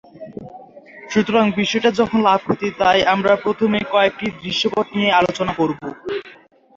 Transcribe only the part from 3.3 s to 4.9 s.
প্রথমেই কয়েকটি দৃশ্যপট